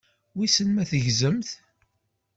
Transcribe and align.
Wissen 0.37 0.69
ma 0.71 0.83
tegzamt. 0.89 1.49